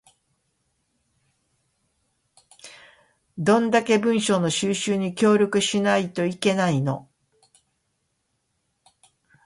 [3.37, 7.07] どんだけ文書の収集に協力しないといけないの